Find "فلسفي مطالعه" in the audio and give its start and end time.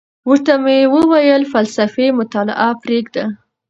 1.53-2.69